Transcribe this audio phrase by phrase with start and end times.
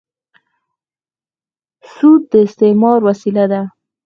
[1.93, 3.61] سود د استثمار وسیله ده.